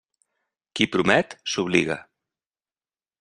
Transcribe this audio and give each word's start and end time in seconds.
Qui 0.79 0.87
promet, 0.95 1.37
s'obliga. 1.55 1.99